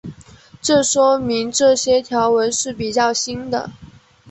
[0.63, 3.69] 这说明这些条纹是比较新的。